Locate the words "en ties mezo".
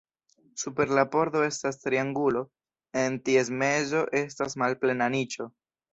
3.03-4.03